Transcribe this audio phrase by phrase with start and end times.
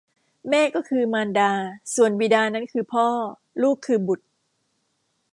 [0.49, 1.51] แม่ก็คือมารดา
[1.95, 3.07] ส่วนบิดานั้นคือพ่อ
[3.61, 4.25] ลูกคือบุตร